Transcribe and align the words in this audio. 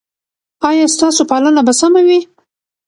ایا 0.69 0.85
ستاسو 0.95 1.21
پالنه 1.29 1.61
به 1.67 1.73
سمه 1.79 2.01
وي؟ 2.07 2.19